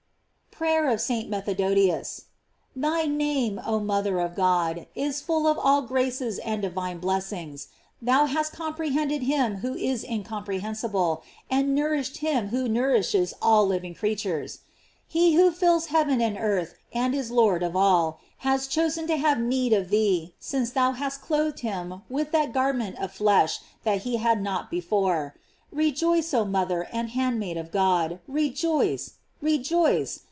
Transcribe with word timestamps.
PEAYEB 0.51 0.93
OP 0.93 0.99
ST. 0.99 1.27
METHODIUS. 1.27 2.25
THY 2.75 3.05
name, 3.07 3.59
oh 3.65 3.79
mother 3.79 4.19
of 4.19 4.35
God, 4.35 4.85
is 4.93 5.19
full 5.19 5.47
of 5.47 5.57
all 5.57 5.81
graces 5.81 6.37
and 6.37 6.61
divine 6.61 6.99
blessings. 6.99 7.69
Thou 7.99 8.27
hast 8.27 8.53
compre 8.53 8.91
hended 8.91 9.23
him 9.23 9.55
who 9.65 9.73
is 9.73 10.03
incomprehensible, 10.03 11.23
and 11.49 11.73
nour 11.73 11.93
ished 11.97 12.17
him 12.17 12.49
who 12.49 12.67
nourishes 12.67 13.33
all 13.41 13.65
living 13.65 13.95
creatures. 13.95 14.59
He 15.07 15.33
who 15.33 15.49
fills 15.51 15.87
heaven 15.87 16.21
and 16.21 16.37
earth 16.37 16.75
and 16.93 17.15
is 17.15 17.31
Lord 17.31 17.63
of 17.63 17.75
all, 17.75 18.19
has 18.39 18.67
chosen 18.67 19.07
to 19.07 19.17
have 19.17 19.39
need 19.39 19.73
of 19.73 19.89
thee, 19.89 20.35
since 20.39 20.69
thou 20.69 20.91
hast 20.91 21.23
cloth 21.23 21.53
ed 21.55 21.59
him 21.61 22.03
with 22.07 22.31
that 22.33 22.53
garment 22.53 22.99
of 22.99 23.11
flesh 23.11 23.61
that 23.83 24.03
he 24.03 24.17
had 24.17 24.43
not 24.43 24.69
before. 24.69 25.33
Rejoice, 25.71 26.31
oh 26.35 26.45
mother 26.45 26.87
and 26.93 27.09
handmaid 27.09 27.57
of 27.57 27.71
God! 27.71 28.19
rejoice! 28.27 29.13
rejoice! 29.41 30.19